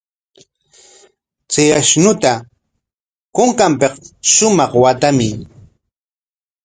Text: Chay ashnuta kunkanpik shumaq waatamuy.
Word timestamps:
Chay 1.51 1.69
ashnuta 1.79 2.31
kunkanpik 3.35 3.93
shumaq 4.33 4.71
waatamuy. 4.81 5.33